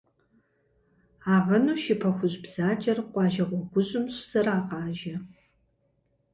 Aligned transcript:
Агъэну 1.35 1.75
шы 1.83 1.95
пэхужь 2.01 2.37
бзаджэр 2.43 2.99
къуажэ 3.11 3.43
гъуэгужьым 3.49 4.05
щызэрагъажэ. 4.15 5.15